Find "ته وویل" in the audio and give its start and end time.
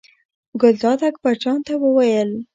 1.67-2.29